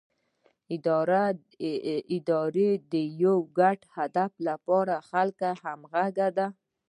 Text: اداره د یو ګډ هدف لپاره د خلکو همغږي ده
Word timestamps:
اداره 2.15 2.67
د 2.91 2.93
یو 3.23 3.37
ګډ 3.59 3.79
هدف 3.95 4.31
لپاره 4.47 4.93
د 4.99 5.05
خلکو 5.09 5.49
همغږي 5.63 6.29
ده 6.37 6.47